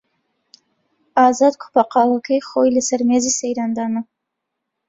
ئازاد 1.19 1.53
کووپە 1.61 1.83
قاوەکەی 1.93 2.41
خۆی 2.47 2.73
لەسەر 2.77 3.01
مێزی 3.09 3.35
سەیران 3.39 3.71
دانا. 3.77 4.01